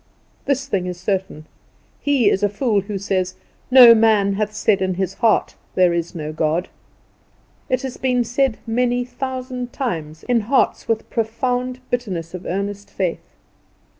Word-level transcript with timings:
This 0.45 0.65
thing 0.65 0.87
is 0.87 0.99
certain 0.99 1.45
he 2.01 2.27
is 2.27 2.41
a 2.41 2.49
fool 2.49 2.81
who 2.81 2.97
says, 2.97 3.35
"No 3.69 3.93
man 3.93 4.33
hath 4.33 4.51
said 4.51 4.81
in 4.81 4.95
his 4.95 5.13
heart, 5.13 5.53
There 5.75 5.93
is 5.93 6.15
no 6.15 6.33
God." 6.33 6.69
It 7.69 7.83
has 7.83 7.97
been 7.97 8.23
said 8.23 8.57
many 8.65 9.05
thousand 9.05 9.71
times 9.73 10.23
in 10.23 10.39
hearts 10.39 10.87
with 10.87 11.07
profound 11.11 11.81
bitterness 11.91 12.33
of 12.33 12.47
earnest 12.47 12.89
faith. 12.89 13.35